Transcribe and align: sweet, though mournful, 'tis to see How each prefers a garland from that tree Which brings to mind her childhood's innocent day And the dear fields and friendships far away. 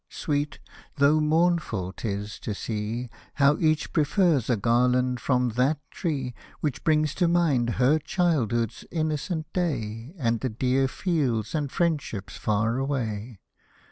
sweet, 0.09 0.57
though 0.97 1.19
mournful, 1.19 1.93
'tis 1.93 2.39
to 2.39 2.55
see 2.55 3.07
How 3.35 3.59
each 3.59 3.93
prefers 3.93 4.49
a 4.49 4.57
garland 4.57 5.19
from 5.19 5.49
that 5.49 5.77
tree 5.91 6.33
Which 6.59 6.83
brings 6.83 7.13
to 7.13 7.27
mind 7.27 7.75
her 7.75 7.99
childhood's 7.99 8.83
innocent 8.89 9.53
day 9.53 10.15
And 10.17 10.39
the 10.39 10.49
dear 10.49 10.87
fields 10.87 11.53
and 11.53 11.71
friendships 11.71 12.35
far 12.35 12.79
away. 12.79 13.41